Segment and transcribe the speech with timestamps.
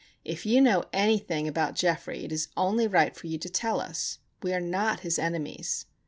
[0.25, 4.17] "If you know anything about Geoffrey it is only right for you to tell us.
[4.41, 5.85] We are not his enemies."